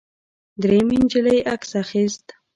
درېیمې 0.61 0.97
نجلۍ 1.03 1.37
عکس 1.53 1.71
اخیست. 1.83 2.25